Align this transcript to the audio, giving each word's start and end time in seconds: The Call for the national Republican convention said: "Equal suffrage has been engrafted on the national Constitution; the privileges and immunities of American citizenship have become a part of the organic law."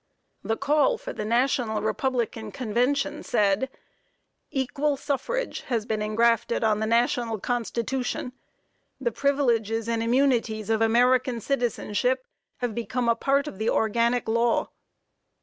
The 0.43 0.57
Call 0.57 0.97
for 0.97 1.13
the 1.13 1.25
national 1.25 1.83
Republican 1.83 2.51
convention 2.51 3.21
said: 3.21 3.69
"Equal 4.49 4.97
suffrage 4.97 5.61
has 5.67 5.85
been 5.85 6.01
engrafted 6.01 6.63
on 6.63 6.79
the 6.79 6.87
national 6.87 7.39
Constitution; 7.39 8.33
the 8.99 9.11
privileges 9.11 9.87
and 9.87 10.01
immunities 10.01 10.71
of 10.71 10.81
American 10.81 11.39
citizenship 11.39 12.25
have 12.57 12.73
become 12.73 13.07
a 13.07 13.15
part 13.15 13.47
of 13.47 13.59
the 13.59 13.69
organic 13.69 14.27
law." 14.27 14.69